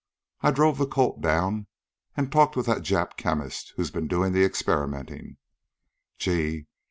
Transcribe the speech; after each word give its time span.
I 0.41 0.49
drove 0.49 0.79
the 0.79 0.87
colt 0.87 1.21
down 1.21 1.67
an' 2.17 2.31
talked 2.31 2.55
with 2.55 2.65
that 2.65 2.81
Jap 2.81 3.17
chemist 3.17 3.73
who's 3.75 3.91
been 3.91 4.07
doin' 4.07 4.33
the 4.33 4.43
experimentin'. 4.43 5.37
Gee! 6.17 6.65